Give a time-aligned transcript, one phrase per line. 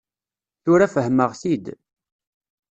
[0.63, 1.65] Tura fehmeɣ-t-id.